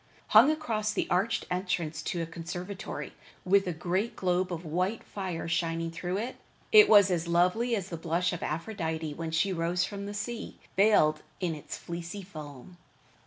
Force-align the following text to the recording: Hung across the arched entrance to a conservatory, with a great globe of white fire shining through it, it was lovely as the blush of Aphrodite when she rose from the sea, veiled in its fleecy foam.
Hung 0.29 0.49
across 0.49 0.91
the 0.91 1.05
arched 1.11 1.45
entrance 1.51 2.01
to 2.01 2.23
a 2.23 2.25
conservatory, 2.25 3.13
with 3.45 3.67
a 3.67 3.71
great 3.71 4.15
globe 4.15 4.51
of 4.51 4.65
white 4.65 5.03
fire 5.03 5.47
shining 5.47 5.91
through 5.91 6.17
it, 6.17 6.37
it 6.71 6.89
was 6.89 7.27
lovely 7.27 7.75
as 7.75 7.89
the 7.89 7.97
blush 7.97 8.33
of 8.33 8.41
Aphrodite 8.41 9.13
when 9.13 9.29
she 9.29 9.53
rose 9.53 9.85
from 9.85 10.07
the 10.07 10.15
sea, 10.15 10.57
veiled 10.75 11.21
in 11.39 11.53
its 11.53 11.77
fleecy 11.77 12.23
foam. 12.23 12.77